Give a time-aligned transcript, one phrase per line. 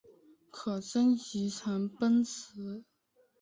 [0.49, 2.83] 可升级成奔石。